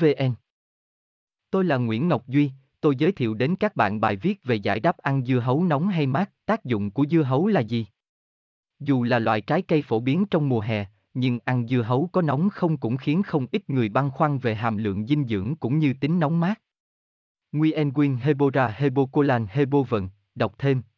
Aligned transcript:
vn 0.00 0.34
tôi 1.50 1.64
là 1.64 1.76
nguyễn 1.76 2.08
ngọc 2.08 2.28
duy 2.28 2.52
tôi 2.80 2.96
giới 2.96 3.12
thiệu 3.12 3.34
đến 3.34 3.56
các 3.56 3.76
bạn 3.76 4.00
bài 4.00 4.16
viết 4.16 4.44
về 4.44 4.54
giải 4.54 4.80
đáp 4.80 4.98
ăn 4.98 5.24
dưa 5.24 5.38
hấu 5.38 5.64
nóng 5.64 5.88
hay 5.88 6.06
mát 6.06 6.30
tác 6.46 6.64
dụng 6.64 6.90
của 6.90 7.06
dưa 7.10 7.22
hấu 7.22 7.46
là 7.46 7.60
gì? 7.60 7.86
Dù 8.80 9.02
là 9.02 9.18
loại 9.18 9.40
trái 9.40 9.62
cây 9.62 9.82
phổ 9.82 10.00
biến 10.00 10.26
trong 10.30 10.48
mùa 10.48 10.60
hè 10.60 10.86
nhưng 11.14 11.38
ăn 11.44 11.66
dưa 11.66 11.82
hấu 11.82 12.08
có 12.12 12.22
nóng 12.22 12.50
không 12.50 12.76
cũng 12.76 12.96
khiến 12.96 13.22
không 13.22 13.46
ít 13.52 13.70
người 13.70 13.88
băn 13.88 14.10
khoăn 14.10 14.38
về 14.38 14.54
hàm 14.54 14.76
lượng 14.76 15.06
dinh 15.06 15.26
dưỡng 15.26 15.56
cũng 15.56 15.78
như 15.78 15.94
tính 16.00 16.20
nóng 16.20 16.40
mát. 16.40 16.60
Nguyen 17.52 17.92
Quyên 17.92 18.16
Hebora 18.16 18.68
Hebocolan 18.68 19.46
Hebovận, 19.50 20.08
đọc 20.34 20.54
thêm, 20.58 20.82